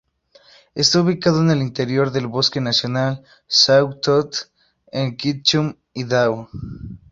Está 0.73 0.99
ubicado 1.01 1.41
en 1.43 1.51
el 1.51 1.61
interior 1.61 2.09
del 2.11 2.25
bosque 2.25 2.59
nacional 2.59 3.21
Sawtooth, 3.45 4.49
en 4.87 5.15
Ketchum, 5.15 5.75
Idaho. 5.93 6.49